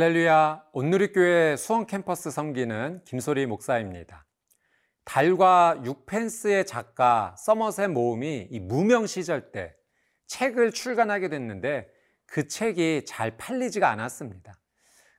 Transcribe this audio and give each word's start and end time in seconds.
할렐루야, 0.00 0.64
온누리교회 0.72 1.56
수원 1.58 1.86
캠퍼스 1.86 2.30
섬기는 2.30 3.02
김소리 3.04 3.44
목사입니다. 3.44 4.24
달과 5.04 5.82
육펜스의 5.84 6.64
작가 6.64 7.34
서머셋 7.36 7.90
모음이 7.90 8.48
이 8.50 8.60
무명 8.60 9.06
시절 9.06 9.52
때 9.52 9.74
책을 10.26 10.72
출간하게 10.72 11.28
됐는데 11.28 11.90
그 12.24 12.48
책이 12.48 13.04
잘 13.04 13.36
팔리지가 13.36 13.90
않았습니다. 13.90 14.54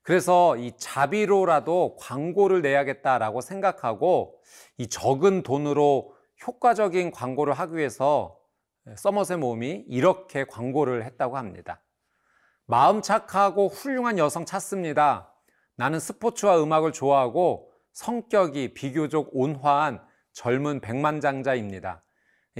그래서 0.01 0.57
이 0.57 0.71
자비로라도 0.75 1.97
광고를 1.99 2.63
내야겠다라고 2.63 3.41
생각하고 3.41 4.41
이 4.79 4.87
적은 4.87 5.43
돈으로 5.43 6.15
효과적인 6.47 7.11
광고를 7.11 7.53
하기 7.53 7.75
위해서 7.75 8.35
서머셋 8.97 9.37
모음이 9.37 9.85
이렇게 9.87 10.43
광고를 10.43 11.05
했다고 11.05 11.37
합니다. 11.37 11.83
마음 12.71 13.01
착하고 13.01 13.67
훌륭한 13.67 14.17
여성 14.17 14.45
찾습니다. 14.45 15.29
나는 15.75 15.99
스포츠와 15.99 16.63
음악을 16.63 16.93
좋아하고 16.93 17.69
성격이 17.91 18.73
비교적 18.73 19.27
온화한 19.33 20.01
젊은 20.31 20.79
백만장자입니다. 20.79 22.01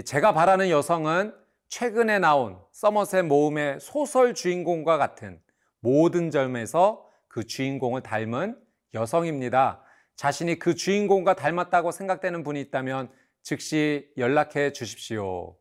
제가 0.04 0.34
바라는 0.34 0.70
여성은 0.70 1.34
최근에 1.70 2.20
나온 2.20 2.60
서머셋 2.74 3.24
모음의 3.24 3.80
소설 3.80 4.34
주인공과 4.34 4.98
같은 4.98 5.42
모든 5.80 6.30
점에서 6.30 7.06
그 7.30 7.46
주인공을 7.46 8.04
닮은 8.04 8.60
여성입니다. 8.94 9.82
자신이 10.18 10.60
그 10.60 10.76
주인공과 10.76 11.36
닮았다고 11.36 11.92
생각되는 11.92 12.44
분이 12.44 12.60
있다면 12.60 13.10
즉시 13.44 14.12
연락해 14.18 14.74
주십시오. 14.74 15.56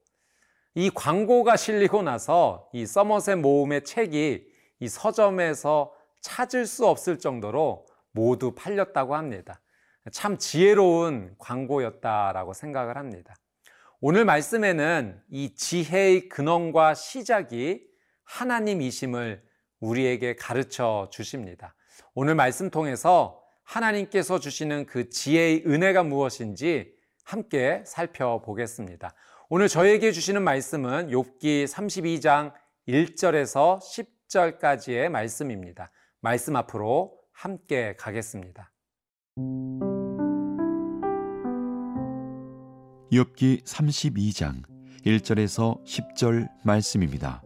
이 0.74 0.90
광고가 0.90 1.56
실리고 1.56 2.02
나서 2.02 2.68
이 2.72 2.86
서머셋 2.86 3.38
모음의 3.38 3.84
책이 3.84 4.46
이 4.80 4.88
서점에서 4.88 5.92
찾을 6.20 6.66
수 6.66 6.86
없을 6.86 7.18
정도로 7.18 7.86
모두 8.12 8.54
팔렸다고 8.54 9.14
합니다. 9.16 9.60
참 10.12 10.38
지혜로운 10.38 11.34
광고였다라고 11.38 12.54
생각을 12.54 12.96
합니다. 12.96 13.34
오늘 14.00 14.24
말씀에는 14.24 15.20
이 15.30 15.54
지혜의 15.54 16.28
근원과 16.28 16.94
시작이 16.94 17.82
하나님이심을 18.24 19.42
우리에게 19.80 20.36
가르쳐 20.36 21.08
주십니다. 21.10 21.74
오늘 22.14 22.34
말씀 22.34 22.70
통해서 22.70 23.42
하나님께서 23.64 24.40
주시는 24.40 24.86
그 24.86 25.10
지혜의 25.10 25.64
은혜가 25.66 26.02
무엇인지 26.02 26.94
함께 27.24 27.82
살펴보겠습니다. 27.86 29.14
오늘 29.52 29.66
저에게 29.66 30.12
주시는 30.12 30.44
말씀은 30.44 31.08
욥기 31.08 31.64
32장 31.64 32.52
1절에서 32.86 33.80
10절까지의 34.28 35.08
말씀입니다. 35.08 35.90
말씀 36.20 36.54
앞으로 36.54 37.18
함께 37.32 37.96
가겠습니다. 37.98 38.72
욥기 43.10 43.64
32장 43.64 44.62
1절에서 45.04 45.84
10절 45.84 46.48
말씀입니다. 46.64 47.42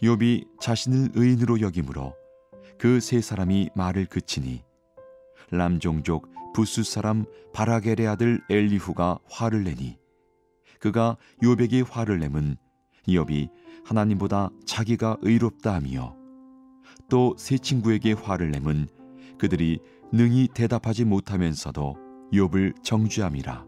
욥이 0.00 0.46
자신을 0.62 1.10
의인으로 1.14 1.60
여김으로 1.60 2.14
그 2.78 3.00
세 3.00 3.20
사람이 3.20 3.68
말을 3.74 4.06
그치니 4.06 4.64
람종족 5.50 6.33
부스 6.54 6.84
사람 6.84 7.24
바라겔의 7.52 8.06
아들 8.06 8.40
엘리후가 8.48 9.18
화를 9.28 9.64
내니 9.64 9.98
그가 10.78 11.16
요백이 11.42 11.82
화를 11.82 12.20
내면 12.20 12.56
욥이 13.08 13.50
하나님보다 13.84 14.50
자기가 14.64 15.18
의롭다 15.20 15.74
하며 15.74 16.16
또 17.10 17.34
세 17.36 17.58
친구에게 17.58 18.12
화를 18.12 18.52
내면 18.52 18.88
그들이 19.36 19.80
능히 20.12 20.48
대답하지 20.54 21.04
못하면서도 21.04 21.96
욥을 22.32 22.82
정죄함이라. 22.82 23.66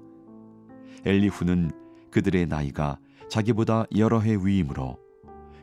엘리후는 1.04 1.70
그들의 2.12 2.46
나이가 2.46 2.98
자기보다 3.28 3.84
여러 3.96 4.20
해 4.20 4.36
위임으로 4.40 4.96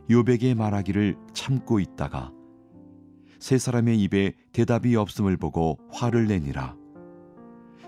욥에게 0.09 0.55
말하기를 0.55 1.15
참고 1.33 1.79
있다가 1.79 2.31
세 3.39 3.57
사람의 3.57 4.01
입에 4.03 4.33
대답이 4.51 4.95
없음을 4.97 5.37
보고 5.37 5.79
화를 5.89 6.27
내니라 6.27 6.82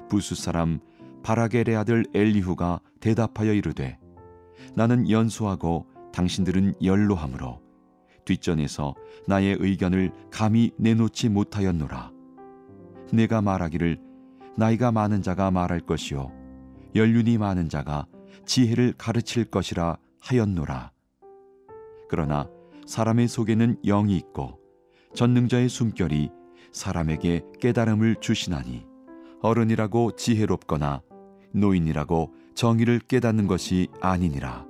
부수 0.09 0.35
사람 0.35 0.79
바라겔의 1.23 1.75
아들 1.75 2.05
엘리후가 2.13 2.79
대답하여 2.99 3.53
이르되 3.53 3.97
나는 4.75 5.09
연소하고 5.09 5.85
당신들은 6.13 6.75
연로함으로 6.83 7.61
뒷전에서 8.25 8.95
나의 9.27 9.57
의견을 9.59 10.11
감히 10.31 10.71
내놓지 10.77 11.29
못하였노라. 11.29 12.11
내가 13.13 13.41
말하기를 13.41 13.99
나이가 14.57 14.91
많은 14.91 15.21
자가 15.21 15.51
말할 15.51 15.81
것이요 15.81 16.31
연륜이 16.95 17.37
많은 17.37 17.69
자가 17.69 18.07
지혜를 18.45 18.93
가르칠 18.97 19.45
것이라 19.45 19.97
하였노라. 20.21 20.91
그러나 22.09 22.49
사람의 22.85 23.27
속에는 23.27 23.77
영이 23.83 24.15
있고 24.17 24.59
전능자의 25.13 25.69
숨결이 25.69 26.29
사람에게 26.71 27.41
깨달음을 27.59 28.15
주시나니 28.19 28.85
어른이라고 29.41 30.15
지혜롭거나 30.15 31.01
노인이라고 31.51 32.33
정의를 32.55 32.99
깨닫는 32.99 33.47
것이 33.47 33.87
아니니라. 34.01 34.65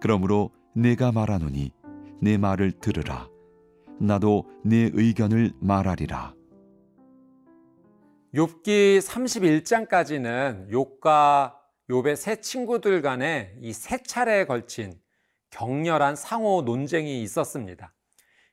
그러므로 0.00 0.50
내가 0.74 1.12
말하노니 1.12 1.72
내 2.20 2.36
말을 2.36 2.72
들으라. 2.72 3.28
나도 3.98 4.44
내 4.64 4.90
의견을 4.92 5.52
말하리라. 5.60 6.34
욥기 8.34 8.98
31장까지는 8.98 10.68
욥과 10.70 11.54
욥의 11.88 12.16
세 12.16 12.40
친구들 12.40 13.02
간에 13.02 13.54
이 13.60 13.72
세 13.72 14.02
차례에 14.02 14.46
걸친 14.46 14.94
격렬한 15.50 16.16
상호 16.16 16.62
논쟁이 16.62 17.22
있었습니다. 17.22 17.94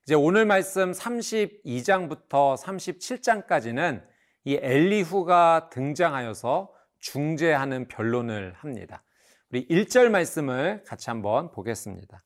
이제 0.05 0.13
오늘 0.13 0.45
말씀 0.45 0.91
32장부터 0.91 2.57
37장까지는 2.57 4.03
이 4.43 4.57
엘리후가 4.61 5.69
등장하여서 5.71 6.71
중재하는 6.99 7.87
변론을 7.87 8.53
합니다. 8.57 9.03
우리 9.49 9.67
1절 9.67 10.09
말씀을 10.09 10.83
같이 10.85 11.09
한번 11.09 11.51
보겠습니다. 11.51 12.23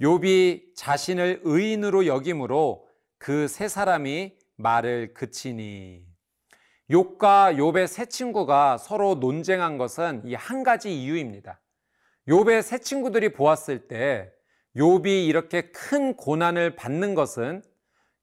욥이 0.00 0.74
자신을 0.76 1.40
의인으로 1.44 2.06
여김으로 2.06 2.86
그 3.18 3.48
세 3.48 3.68
사람이 3.68 4.34
말을 4.56 5.14
그치니 5.14 6.04
욥과 6.90 7.56
욥의 7.56 7.86
세 7.86 8.06
친구가 8.06 8.78
서로 8.78 9.14
논쟁한 9.16 9.78
것은 9.78 10.22
이 10.24 10.34
한 10.34 10.62
가지 10.62 10.94
이유입니다. 11.02 11.60
욥의 12.28 12.62
세 12.62 12.78
친구들이 12.78 13.32
보았을 13.32 13.88
때 13.88 14.30
욥이 14.76 15.26
이렇게 15.26 15.70
큰 15.70 16.16
고난을 16.16 16.76
받는 16.76 17.14
것은 17.14 17.62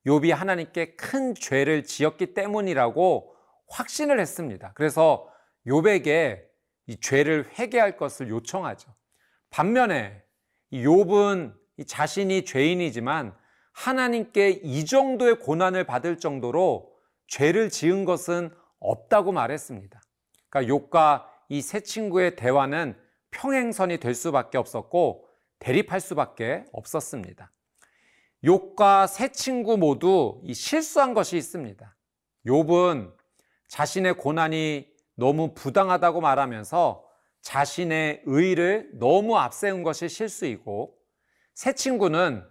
욥이 0.07 0.33
하나님께 0.33 0.95
큰 0.95 1.35
죄를 1.35 1.83
지었기 1.83 2.33
때문이라고 2.33 3.35
확신을 3.67 4.19
했습니다. 4.19 4.71
그래서 4.73 5.29
욥에게 5.67 6.41
이 6.87 6.99
죄를 6.99 7.49
회개할 7.59 7.97
것을 7.97 8.29
요청하죠. 8.29 8.95
반면에 9.49 10.23
욥은 10.71 11.53
자신이 11.85 12.45
죄인이지만 12.45 13.35
하나님께 13.73 14.61
이 14.63 14.85
정도의 14.85 15.39
고난을 15.39 15.83
받을 15.83 16.17
정도로 16.17 16.91
죄를 17.27 17.69
지은 17.69 18.05
것은 18.05 18.49
없다고 18.79 19.33
말했습니다. 19.33 20.01
그러니까 20.49 20.73
욥과 20.73 21.25
이 21.49 21.61
세 21.61 21.79
친구의 21.81 22.35
대화는 22.35 22.97
평행선이 23.31 23.99
될 23.99 24.15
수밖에 24.15 24.57
없었고 24.57 25.27
대립할 25.59 25.99
수밖에 25.99 26.65
없었습니다. 26.71 27.51
욥과 28.43 29.07
세 29.07 29.31
친구 29.31 29.77
모두 29.77 30.41
실수한 30.53 31.13
것이 31.13 31.37
있습니다. 31.37 31.95
욥은 32.45 33.13
자신의 33.67 34.13
고난이 34.15 34.87
너무 35.15 35.53
부당하다고 35.53 36.21
말하면서 36.21 37.03
자신의 37.41 38.21
의를 38.25 38.89
너무 38.93 39.37
앞세운 39.37 39.83
것이 39.83 40.09
실수이고 40.09 40.95
세 41.53 41.73
친구는 41.73 42.43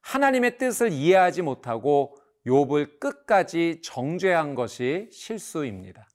하나님의 0.00 0.58
뜻을 0.58 0.92
이해하지 0.92 1.42
못하고 1.42 2.16
욥을 2.46 2.98
끝까지 2.98 3.80
정죄한 3.84 4.54
것이 4.54 5.08
실수입니다. 5.12 6.08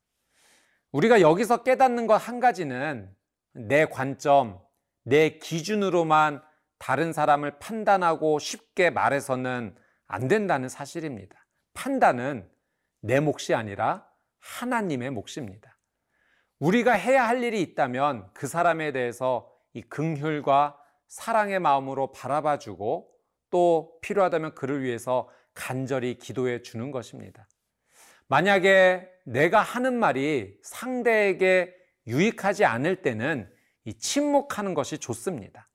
우리가 0.91 1.21
여기서 1.21 1.63
깨닫는 1.63 2.07
것 2.07 2.17
한 2.17 2.39
가지는 2.39 3.13
내 3.53 3.85
관점, 3.85 4.59
내 5.03 5.37
기준으로만 5.37 6.41
다른 6.83 7.13
사람을 7.13 7.59
판단하고 7.59 8.39
쉽게 8.39 8.89
말해서는 8.89 9.73
안 10.05 10.27
된다는 10.27 10.67
사실입니다. 10.67 11.47
판단은 11.73 12.45
내 12.99 13.21
몫이 13.21 13.53
아니라 13.53 14.05
하나님의 14.39 15.11
몫입니다. 15.11 15.77
우리가 16.59 16.91
해야 16.91 17.25
할 17.25 17.41
일이 17.41 17.61
있다면 17.61 18.29
그 18.33 18.47
사람에 18.47 18.91
대해서 18.91 19.49
이 19.71 19.81
긍휼과 19.81 20.77
사랑의 21.07 21.61
마음으로 21.61 22.11
바라봐 22.11 22.59
주고 22.59 23.09
또 23.49 23.97
필요하다면 24.01 24.53
그를 24.53 24.83
위해서 24.83 25.29
간절히 25.53 26.17
기도해 26.17 26.63
주는 26.63 26.91
것입니다. 26.91 27.47
만약에 28.27 29.09
내가 29.23 29.61
하는 29.61 29.97
말이 29.97 30.59
상대에게 30.63 31.73
유익하지 32.07 32.65
않을 32.65 33.01
때는 33.03 33.49
이 33.85 33.97
침묵하는 33.97 34.73
것이 34.73 34.97
좋습니다. 34.97 35.69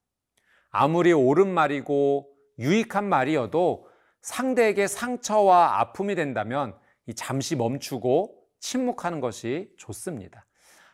아무리 0.71 1.13
옳은 1.13 1.47
말이고 1.47 2.29
유익한 2.59 3.07
말이어도 3.07 3.87
상대에게 4.21 4.87
상처와 4.87 5.79
아픔이 5.79 6.15
된다면 6.15 6.77
이 7.07 7.13
잠시 7.13 7.55
멈추고 7.55 8.37
침묵하는 8.59 9.21
것이 9.21 9.71
좋습니다. 9.77 10.45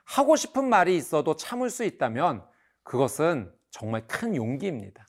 하고 0.05 0.35
싶은 0.35 0.65
말이 0.65 0.95
있어도 0.95 1.35
참을 1.35 1.69
수 1.69 1.83
있다면 1.83 2.45
그것은 2.83 3.51
정말 3.71 4.05
큰 4.07 4.35
용기입니다. 4.35 5.05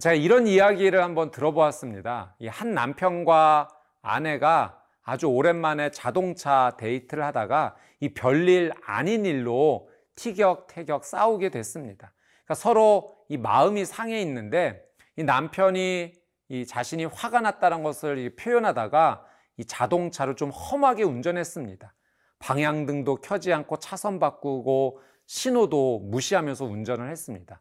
제가 0.00 0.14
이런 0.14 0.46
이야기를 0.46 1.02
한번 1.02 1.30
들어보았습니다. 1.30 2.36
이한 2.38 2.74
남편과 2.74 3.68
아내가 4.02 4.80
아주 5.02 5.26
오랜만에 5.26 5.90
자동차 5.90 6.76
데이트를 6.78 7.24
하다가 7.24 7.74
이 8.00 8.12
별일 8.12 8.72
아닌 8.84 9.24
일로 9.24 9.88
티격태격 10.14 11.04
싸우게 11.04 11.48
됐습니다. 11.48 12.12
그러니까 12.48 12.54
서로 12.54 13.14
이 13.28 13.36
마음이 13.36 13.84
상해 13.84 14.20
있는데 14.22 14.82
이 15.16 15.22
남편이 15.22 16.12
이 16.48 16.66
자신이 16.66 17.04
화가 17.04 17.42
났다는 17.42 17.82
것을 17.82 18.34
표현하다가 18.36 19.22
이 19.58 19.66
자동차를 19.66 20.34
좀 20.34 20.48
험하게 20.48 21.02
운전했습니다. 21.02 21.94
방향등도 22.38 23.16
켜지 23.16 23.52
않고 23.52 23.78
차선 23.80 24.18
바꾸고 24.18 25.00
신호도 25.26 25.98
무시하면서 26.04 26.64
운전을 26.64 27.10
했습니다. 27.10 27.60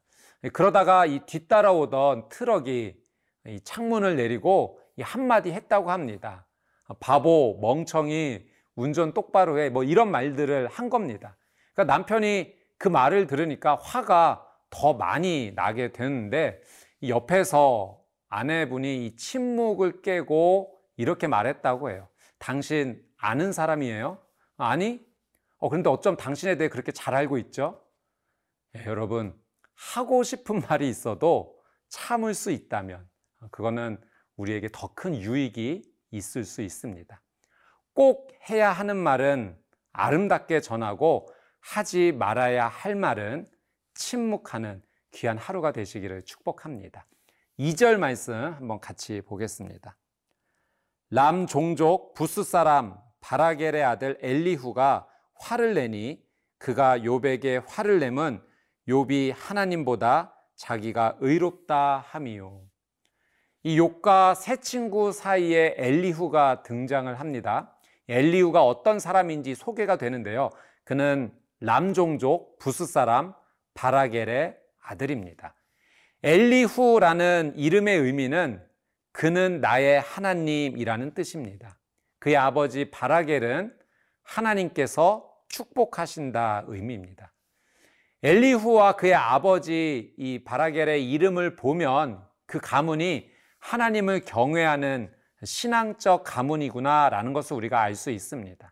그러다가 0.54 1.06
이 1.06 1.19
뒤따라오던 1.25 2.30
트럭이 2.30 2.95
이 3.48 3.60
창문을 3.66 4.16
내리고 4.16 4.80
이 4.95 5.01
한마디 5.01 5.51
했다고 5.51 5.92
합니다. 5.92 6.48
바보, 7.01 7.60
멍청이, 7.62 8.45
운전 8.75 9.13
똑바로 9.13 9.60
해. 9.60 9.69
뭐 9.69 9.83
이런 9.83 10.12
말들을 10.12 10.69
한 10.69 10.90
겁니다. 10.90 11.36
그러니까 11.74 11.94
남편이 11.94 12.54
그 12.78 12.88
말을 12.88 13.28
들으니까 13.28 13.75
화가 13.75 14.46
더 14.69 14.94
많이 14.94 15.52
나게 15.56 15.92
되는데 15.92 16.62
옆에서 17.08 18.02
아내분이 18.30 19.06
이 19.06 19.16
침묵을 19.16 20.02
깨고 20.02 20.78
이렇게 20.98 21.28
말했다고 21.28 21.92
해요. 21.92 22.10
당신 22.40 23.02
아는 23.18 23.52
사람이에요? 23.54 24.19
아니? 24.58 25.06
어, 25.60 25.69
그런데 25.69 25.90
어쩜 25.90 26.18
당신에 26.18 26.56
대해 26.58 26.69
그렇게 26.69 26.92
잘 26.92 27.16
알고 27.16 27.38
있죠? 27.40 27.81
네, 28.74 28.84
여러분, 28.86 29.34
하고 29.75 30.24
싶은 30.24 30.62
말이 30.62 30.90
있어도 30.90 31.58
참을 31.90 32.34
수 32.34 32.52
있다면 32.52 33.08
그거는 33.52 34.00
우리에게 34.36 34.69
더 34.72 34.94
큰 34.94 35.16
유익이 35.16 35.84
있을 36.12 36.44
수 36.44 36.62
있습니다. 36.62 37.22
꼭 37.94 38.31
해야 38.50 38.72
하는 38.72 38.98
말은 38.98 39.58
아름답게 39.94 40.62
전하고 40.62 41.28
하지 41.60 42.12
말아야 42.12 42.68
할 42.68 42.96
말은 42.96 43.48
침묵하는 43.97 44.81
귀한 45.11 45.38
하루가 45.38 45.71
되시기를 45.71 46.23
축복합니다. 46.23 47.05
2절 47.59 47.97
말씀 47.97 48.33
한번 48.33 48.79
같이 48.79 49.21
보겠습니다. 49.21 49.97
람 51.09 51.47
종족 51.47 52.13
부스 52.13 52.44
사람 52.44 52.97
바라겔의 53.21 53.83
아들 53.83 54.17
엘리후가 54.21 55.07
화를 55.35 55.73
내니 55.73 56.23
그가 56.57 57.03
요백에 57.03 57.61
화를 57.67 57.99
내면 57.99 58.44
욥이 58.88 59.33
하나님보다 59.35 60.35
자기가 60.55 61.17
의롭다 61.19 62.03
함이요. 62.07 62.61
이 63.63 63.79
욥과 63.79 64.35
세 64.35 64.57
친구 64.57 65.11
사이에 65.11 65.75
엘리후가 65.77 66.63
등장을 66.63 67.13
합니다. 67.19 67.75
엘리후가 68.07 68.63
어떤 68.63 68.99
사람인지 68.99 69.55
소개가 69.55 69.97
되는데요. 69.97 70.49
그는 70.83 71.33
람종족 71.59 72.59
부스 72.59 72.85
사람 72.85 73.33
바라겔의 73.77 74.57
아들입니다. 74.81 75.53
엘리후라는 76.24 77.53
이름의 77.56 78.00
의미는 78.00 78.62
그는 79.12 79.62
나의 79.62 80.01
하나님이라는 80.01 81.13
뜻입니다. 81.13 81.77
그의 82.19 82.38
아버지 82.38 82.89
바라겔은 82.89 83.74
하나님께서 84.24 85.31
축복하신다 85.47 86.65
의미입니다. 86.68 87.31
엘리후와 88.24 88.94
그의 88.94 89.13
아버지 89.13 90.13
이 90.18 90.44
바라겔의 90.44 91.09
이름을 91.12 91.56
보면 91.56 92.25
그 92.47 92.59
가문이 92.59 93.30
하나님을 93.59 94.21
경외하는 94.21 95.13
신앙적 95.44 96.23
가문이구나라는 96.25 97.33
것을 97.33 97.56
우리가 97.56 97.80
알 97.80 97.94
수 97.94 98.09
있습니다. 98.09 98.71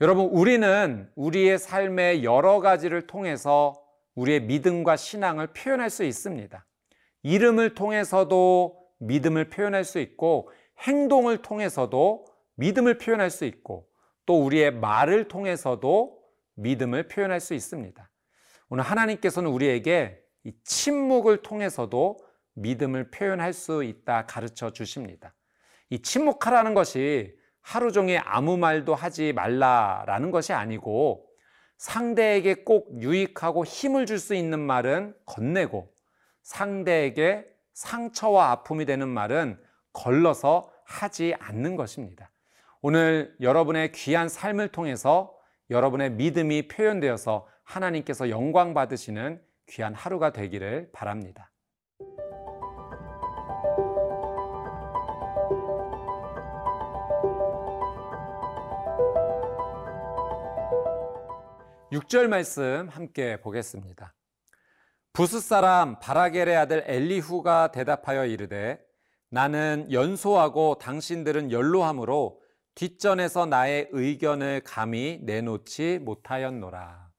여러분, 0.00 0.26
우리는 0.26 1.08
우리의 1.14 1.56
삶의 1.58 2.24
여러 2.24 2.58
가지를 2.58 3.06
통해서 3.06 3.83
우리의 4.14 4.42
믿음과 4.42 4.96
신앙을 4.96 5.48
표현할 5.48 5.90
수 5.90 6.04
있습니다. 6.04 6.64
이름을 7.22 7.74
통해서도 7.74 8.78
믿음을 8.98 9.50
표현할 9.50 9.84
수 9.84 9.98
있고, 9.98 10.50
행동을 10.80 11.38
통해서도 11.42 12.24
믿음을 12.56 12.98
표현할 12.98 13.30
수 13.30 13.44
있고, 13.44 13.88
또 14.26 14.44
우리의 14.44 14.72
말을 14.72 15.28
통해서도 15.28 16.18
믿음을 16.54 17.08
표현할 17.08 17.40
수 17.40 17.54
있습니다. 17.54 18.10
오늘 18.68 18.84
하나님께서는 18.84 19.50
우리에게 19.50 20.20
이 20.44 20.52
침묵을 20.62 21.42
통해서도 21.42 22.18
믿음을 22.54 23.10
표현할 23.10 23.52
수 23.52 23.82
있다 23.82 24.26
가르쳐 24.26 24.70
주십니다. 24.70 25.34
이 25.90 26.00
침묵하라는 26.00 26.74
것이 26.74 27.34
하루 27.60 27.92
종일 27.92 28.20
아무 28.24 28.56
말도 28.56 28.94
하지 28.94 29.32
말라라는 29.32 30.30
것이 30.30 30.52
아니고 30.52 31.26
상대에게 31.78 32.64
꼭 32.64 33.00
유익하고 33.00 33.64
힘을 33.64 34.06
줄 34.06 34.18
수 34.18 34.34
있는 34.34 34.60
말은 34.60 35.14
건네고 35.26 35.92
상대에게 36.42 37.46
상처와 37.72 38.50
아픔이 38.50 38.84
되는 38.84 39.08
말은 39.08 39.60
걸러서 39.92 40.70
하지 40.84 41.34
않는 41.38 41.76
것입니다. 41.76 42.30
오늘 42.82 43.34
여러분의 43.40 43.92
귀한 43.92 44.28
삶을 44.28 44.68
통해서 44.68 45.34
여러분의 45.70 46.12
믿음이 46.12 46.68
표현되어서 46.68 47.48
하나님께서 47.64 48.28
영광 48.28 48.74
받으시는 48.74 49.42
귀한 49.70 49.94
하루가 49.94 50.32
되기를 50.32 50.90
바랍니다. 50.92 51.50
6절 61.94 62.26
말씀 62.26 62.88
함께 62.90 63.40
보겠습니다. 63.40 64.12
부스 65.12 65.38
사람 65.40 66.00
바라겔의 66.00 66.56
아들 66.56 66.82
엘리후가 66.88 67.70
대답하여 67.70 68.26
이르되 68.26 68.80
나는 69.30 69.86
연소하고 69.92 70.78
당신들은 70.80 71.52
연로함으로 71.52 72.40
뒷전에서 72.74 73.46
나의 73.46 73.90
의견을 73.92 74.62
감히 74.64 75.20
내놓지 75.22 76.00
못하였노라. 76.02 77.10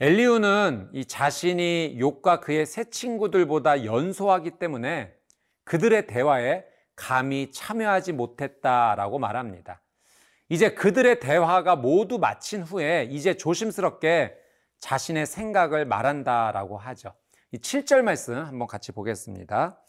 엘리후는 0.00 0.90
이 0.92 1.06
자신이 1.06 1.96
욕과 1.98 2.40
그의 2.40 2.66
새 2.66 2.84
친구들보다 2.84 3.86
연소하기 3.86 4.58
때문에 4.58 5.14
그들의 5.64 6.06
대화에 6.06 6.66
감히 6.96 7.50
참여하지 7.50 8.12
못했다라고 8.12 9.18
말합니다. 9.18 9.82
이제 10.50 10.74
그들의 10.74 11.20
대화가 11.20 11.76
모두 11.76 12.18
마친 12.18 12.62
후에 12.62 13.06
이제 13.08 13.34
조심스럽게 13.34 14.34
자신의 14.80 15.26
생각을 15.26 15.84
말한다라고 15.84 16.76
하죠. 16.76 17.14
이 17.52 17.58
7절 17.58 18.02
말씀 18.02 18.34
한번 18.34 18.66
같이 18.66 18.90
보겠습니다. 18.90 19.80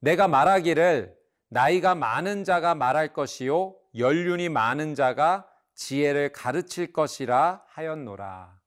내가 0.00 0.26
말하기를 0.26 1.14
나이가 1.50 1.94
많은 1.94 2.42
자가 2.42 2.74
말할 2.74 3.12
것이요 3.12 3.76
연륜이 3.96 4.48
많은 4.48 4.96
자가 4.96 5.46
지혜를 5.76 6.32
가르칠 6.32 6.92
것이라 6.92 7.62
하였노라. 7.68 8.58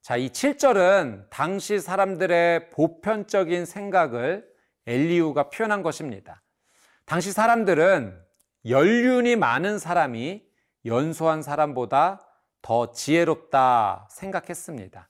자, 0.00 0.16
이 0.16 0.30
7절은 0.30 1.30
당시 1.30 1.78
사람들의 1.78 2.70
보편적인 2.70 3.66
생각을 3.66 4.44
엘리우가 4.86 5.50
표현한 5.50 5.84
것입니다. 5.84 6.42
당시 7.04 7.30
사람들은 7.30 8.20
연륜이 8.66 9.36
많은 9.36 9.78
사람이 9.78 10.51
연소한 10.84 11.42
사람보다 11.42 12.26
더 12.60 12.92
지혜롭다 12.92 14.08
생각했습니다. 14.10 15.08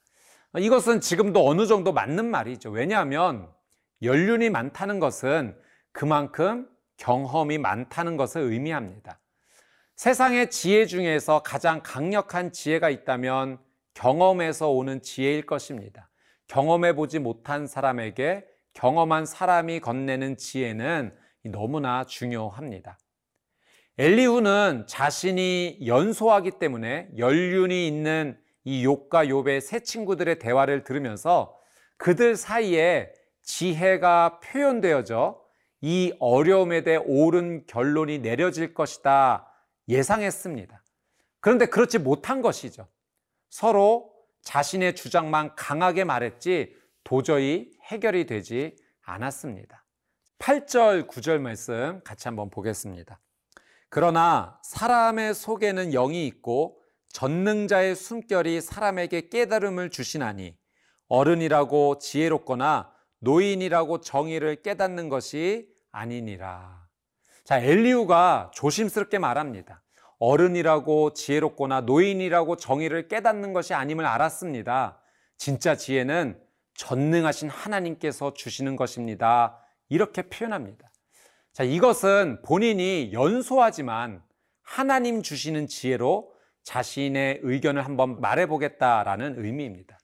이것은 0.58 1.00
지금도 1.00 1.46
어느 1.46 1.66
정도 1.66 1.92
맞는 1.92 2.26
말이죠. 2.26 2.70
왜냐하면 2.70 3.48
연륜이 4.02 4.50
많다는 4.50 5.00
것은 5.00 5.56
그만큼 5.92 6.68
경험이 6.96 7.58
많다는 7.58 8.16
것을 8.16 8.42
의미합니다. 8.42 9.18
세상의 9.96 10.50
지혜 10.50 10.86
중에서 10.86 11.42
가장 11.42 11.80
강력한 11.82 12.52
지혜가 12.52 12.90
있다면 12.90 13.58
경험에서 13.94 14.70
오는 14.70 15.00
지혜일 15.02 15.46
것입니다. 15.46 16.08
경험해 16.48 16.94
보지 16.94 17.18
못한 17.18 17.66
사람에게 17.66 18.46
경험한 18.74 19.26
사람이 19.26 19.80
건네는 19.80 20.36
지혜는 20.36 21.14
너무나 21.44 22.04
중요합니다. 22.04 22.98
엘리후는 24.02 24.86
자신이 24.88 25.78
연소하기 25.86 26.58
때문에 26.58 27.08
연륜이 27.18 27.86
있는 27.86 28.36
이 28.64 28.84
욥과 28.84 29.28
욥의 29.28 29.60
세 29.60 29.78
친구들의 29.78 30.40
대화를 30.40 30.82
들으면서 30.82 31.56
그들 31.98 32.34
사이에 32.34 33.12
지혜가 33.42 34.40
표현되어져 34.40 35.40
이 35.82 36.12
어려움에 36.18 36.82
대해 36.82 36.96
옳은 36.96 37.68
결론이 37.68 38.18
내려질 38.18 38.74
것이다 38.74 39.48
예상했습니다. 39.88 40.82
그런데 41.38 41.66
그렇지 41.66 41.98
못한 41.98 42.42
것이죠. 42.42 42.88
서로 43.50 44.12
자신의 44.40 44.96
주장만 44.96 45.54
강하게 45.54 46.02
말했지 46.02 46.74
도저히 47.04 47.70
해결이 47.84 48.26
되지 48.26 48.74
않았습니다. 49.02 49.84
8절, 50.40 51.06
9절 51.06 51.38
말씀 51.38 52.00
같이 52.02 52.26
한번 52.26 52.50
보겠습니다. 52.50 53.20
그러나 53.94 54.58
사람의 54.62 55.34
속에는 55.34 55.90
영이 55.90 56.26
있고 56.26 56.80
전능자의 57.10 57.94
숨결이 57.94 58.62
사람에게 58.62 59.28
깨달음을 59.28 59.90
주시나니 59.90 60.56
어른이라고 61.08 61.98
지혜롭거나 61.98 62.90
노인이라고 63.18 64.00
정의를 64.00 64.62
깨닫는 64.62 65.10
것이 65.10 65.68
아니니라. 65.90 66.86
자, 67.44 67.60
엘리우가 67.60 68.52
조심스럽게 68.54 69.18
말합니다. 69.18 69.82
어른이라고 70.18 71.12
지혜롭거나 71.12 71.82
노인이라고 71.82 72.56
정의를 72.56 73.08
깨닫는 73.08 73.52
것이 73.52 73.74
아님을 73.74 74.06
알았습니다. 74.06 75.02
진짜 75.36 75.76
지혜는 75.76 76.40
전능하신 76.76 77.50
하나님께서 77.50 78.32
주시는 78.32 78.76
것입니다. 78.76 79.58
이렇게 79.90 80.22
표현합니다. 80.22 80.91
자, 81.52 81.64
이것은 81.64 82.40
본인이 82.42 83.10
연소하지만 83.12 84.22
하나님 84.62 85.22
주시는 85.22 85.66
지혜로 85.66 86.32
자신의 86.62 87.40
의견을 87.42 87.84
한번 87.84 88.22
말해보겠다라는 88.22 89.44
의미입니다. 89.44 89.98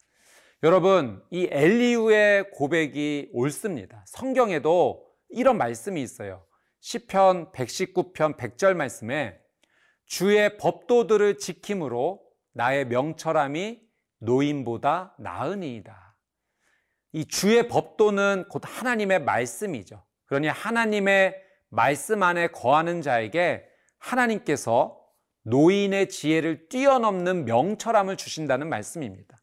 여러분, 0.62 1.22
이 1.30 1.48
엘리우의 1.50 2.50
고백이 2.50 3.30
옳습니다. 3.32 4.04
성경에도 4.06 5.06
이런 5.30 5.56
말씀이 5.56 6.02
있어요. 6.02 6.44
시편 6.80 7.52
119편 7.52 8.36
100절 8.36 8.74
말씀에 8.74 9.38
주의 10.04 10.58
법도들을 10.58 11.38
지킴으로 11.38 12.20
나의 12.52 12.88
명철함이 12.88 13.80
노인보다 14.18 15.14
나으니이다. 15.18 16.16
이 17.12 17.24
주의 17.24 17.66
법도는 17.68 18.48
곧 18.50 18.62
하나님의 18.66 19.22
말씀이죠. 19.22 20.04
그러니 20.28 20.47
하나님의 20.49 21.35
말씀 21.70 22.23
안에 22.23 22.49
거하는 22.49 23.02
자에게 23.02 23.64
하나님께서 23.99 24.99
노인의 25.42 26.08
지혜를 26.08 26.68
뛰어넘는 26.68 27.47
명철함을 27.47 28.16
주신다는 28.16 28.68
말씀입니다. 28.68 29.37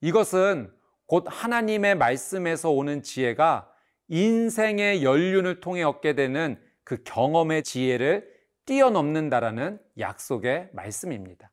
이것은 0.00 0.72
곧 1.06 1.26
하나님의 1.28 1.96
말씀에서 1.96 2.70
오는 2.70 3.02
지혜가 3.02 3.70
인생의 4.08 5.04
연륜을 5.04 5.60
통해 5.60 5.82
얻게 5.82 6.14
되는 6.14 6.60
그 6.82 7.02
경험의 7.04 7.62
지혜를 7.62 8.32
뛰어넘는다라는 8.66 9.78
약속의 9.98 10.70
말씀입니다. 10.72 11.50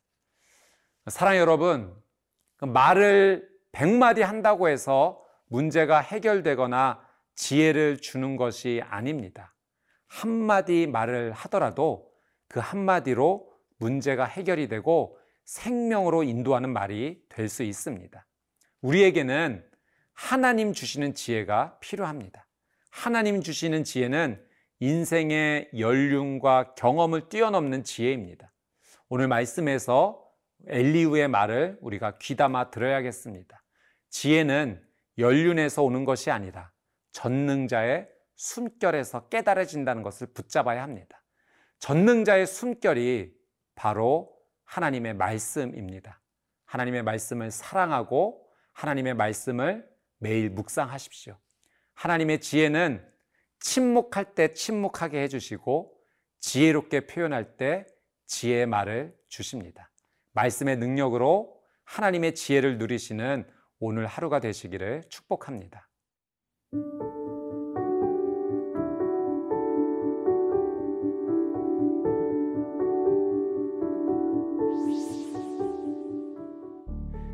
사랑 1.08 1.38
여러분, 1.38 1.94
그 2.58 2.66
말을 2.66 3.50
100마디 3.74 4.22
한다고 4.22 4.70
해서 4.70 5.22
문제가 5.48 6.00
해결되거나 6.00 7.02
지혜를 7.42 7.98
주는 7.98 8.36
것이 8.36 8.84
아닙니다. 8.88 9.56
한마디 10.06 10.86
말을 10.86 11.32
하더라도 11.32 12.08
그 12.48 12.60
한마디로 12.60 13.52
문제가 13.80 14.26
해결이 14.26 14.68
되고 14.68 15.18
생명으로 15.46 16.22
인도하는 16.22 16.72
말이 16.72 17.20
될 17.30 17.50
수 17.50 17.64
있습니다. 17.64 18.28
우리에게는 18.82 19.66
하나님 20.14 20.72
주시는 20.72 21.16
지혜가 21.16 21.80
필요합니다. 21.80 22.48
하나님 22.92 23.42
주시는 23.42 23.86
지혜는 23.86 24.40
인생의 24.80 25.72
연륜과 25.80 26.76
경험을 26.76 27.28
뛰어넘는 27.30 27.84
지혜입니다. 27.84 28.54
오늘 29.10 29.28
말씀에서 29.28 30.24
엘리우의 30.68 31.28
말을 31.28 31.80
우리가 31.82 32.20
귀담아 32.20 32.70
들어야겠습니다. 32.70 33.64
지혜는 34.12 34.80
연륜에서 35.18 35.82
오는 35.82 36.06
것이 36.06 36.30
아니라 36.30 36.72
전능자의 37.12 38.08
숨결에서 38.36 39.30
깨달아진다는 39.30 40.04
것을 40.04 40.28
붙잡아야 40.34 40.82
합니다. 40.82 41.24
전능자의 41.80 42.48
숨결이 42.48 43.34
바로 43.76 44.36
하나님의 44.66 45.16
말씀입니다. 45.16 46.22
하나님의 46.66 47.04
말씀을 47.04 47.52
사랑하고 47.52 48.48
하나님의 48.74 49.14
말씀을 49.16 49.88
매일 50.18 50.50
묵상하십시오. 50.50 51.38
하나님의 51.94 52.40
지혜는 52.40 53.06
침묵할 53.60 54.34
때 54.34 54.54
침묵하게 54.54 55.22
해주시고 55.24 55.94
지혜롭게 56.40 57.08
표현할 57.08 57.58
때 57.58 57.86
지혜의 58.28 58.66
말을 58.66 59.16
주십니다. 59.28 59.92
말씀의 60.34 60.78
능력으로 60.78 61.62
하나님의 61.84 62.36
지혜를 62.36 62.78
누리시는 62.78 63.48
오늘 63.80 64.08
하루가 64.08 64.40
되시기를 64.40 65.04
축복합니다. 65.10 65.90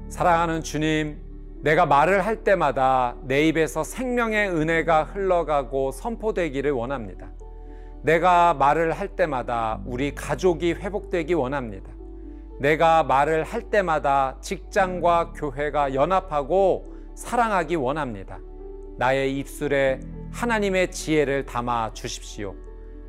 사랑하는 0.10 0.64
주님, 0.64 1.22
내가 1.62 1.86
말을 1.86 2.26
할 2.26 2.44
때마다 2.44 3.16
내 3.22 3.48
입에서 3.48 3.84
생명의 3.84 4.50
은혜가 4.50 5.04
흘러가고 5.04 5.92
선포되기를 5.92 6.72
원합니다. 6.72 7.32
내가 8.02 8.56
말을 8.56 8.94
할 8.94 9.10
때마다 9.10 9.82
우리 9.86 10.16
가족이 10.16 10.74
회복되기 10.74 11.36
원합니다. 11.36 11.92
내가 12.60 13.04
말을 13.04 13.44
할 13.44 13.70
때마다 13.70 14.38
직장과 14.42 15.34
교회가 15.34 15.94
연합하고 15.94 16.86
사랑하기 17.14 17.76
원합니다. 17.76 18.40
나의 18.98 19.38
입술에 19.38 20.00
하나님의 20.32 20.92
지혜를 20.92 21.46
담아 21.46 21.94
주십시오. 21.94 22.56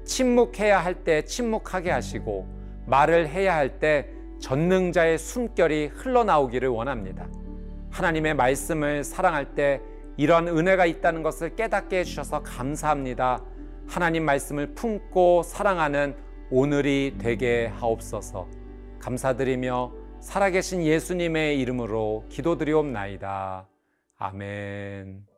침묵해야 0.05 0.79
할 0.79 1.05
때 1.05 1.23
침묵하게 1.25 1.91
하시고 1.91 2.47
말을 2.87 3.29
해야 3.29 3.57
할 3.57 3.79
때 3.79 4.09
전능자의 4.41 5.19
숨결이 5.19 5.87
흘러나오기를 5.89 6.69
원합니다. 6.69 7.29
하나님의 7.91 8.35
말씀을 8.35 9.03
사랑할 9.05 9.55
때 9.55 9.81
이런 10.17 10.49
은혜가 10.49 10.87
있다는 10.87 11.23
것을 11.23 11.57
깨닫게 11.57 12.01
해주셔서 12.01 12.43
감사합니다. 12.43 13.43
하나님 13.87 14.25
말씀을 14.25 14.75
품고 14.75 15.43
사랑하는 15.43 16.17
오늘이 16.51 17.17
되게 17.19 17.67
하옵소서. 17.67 18.49
감사드리며 19.01 19.93
살아계신 20.21 20.83
예수님의 20.83 21.61
이름으로 21.61 22.25
기도드리옵나이다. 22.29 23.69
아멘. 24.19 25.38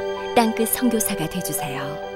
땅끝 0.35 0.69
선교사가 0.69 1.27
되주세요 1.29 2.10